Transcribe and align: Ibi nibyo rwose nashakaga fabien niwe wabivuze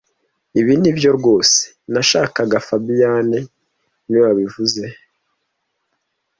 Ibi 0.59 0.73
nibyo 0.81 1.09
rwose 1.17 1.59
nashakaga 1.91 2.57
fabien 2.67 3.29
niwe 4.07 4.19
wabivuze 4.27 4.83